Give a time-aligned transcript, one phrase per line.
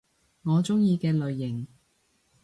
[0.41, 1.67] 我鍾意嘅類型